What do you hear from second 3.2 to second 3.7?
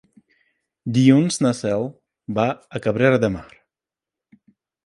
de Mar.